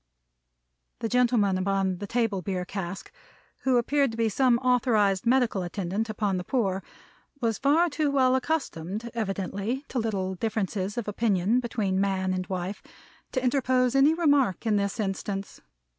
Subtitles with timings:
[0.97, 3.11] The gentleman upon the table beer cask,
[3.59, 6.81] who appeared to be some authorized medical attendant upon the poor,
[7.39, 12.81] was far too well accustomed, evidently, to little differences of opinion between man and wife,
[13.33, 15.61] to interpose any remark in this instance.